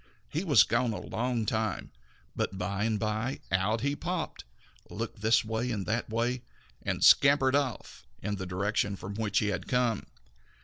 [0.29, 1.91] He was gone a long time,
[2.35, 4.45] but by and by out he popped,
[4.89, 6.41] looked this way and that way,
[6.81, 10.07] and then scampered off in the direction from which he had come.